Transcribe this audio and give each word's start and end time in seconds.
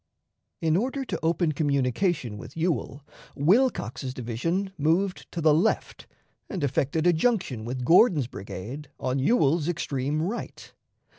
In 0.61 0.75
order 0.75 1.05
to 1.05 1.19
open 1.21 1.51
communication 1.51 2.39
with 2.39 2.57
Ewell, 2.57 3.05
Wilcox's 3.35 4.15
division 4.15 4.73
moved 4.75 5.31
to 5.31 5.41
the 5.41 5.53
left, 5.53 6.07
and 6.49 6.63
effected 6.63 7.05
a 7.05 7.13
junction 7.13 7.65
with 7.65 7.85
Gordon's 7.85 8.25
brigade 8.25 8.89
on 8.99 9.19
Ewell's 9.19 9.67
extreme 9.69 10.23
right. 10.23 10.73